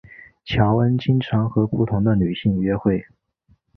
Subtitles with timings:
[0.45, 3.05] 乔恩经常和不同的女性约会。